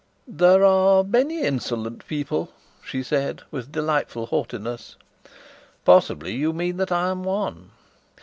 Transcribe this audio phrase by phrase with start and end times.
[0.27, 2.49] "There are many insolent people,"
[2.83, 4.95] she said, with delightful haughtiness.
[5.85, 7.69] "Possibly you mean that I am one?"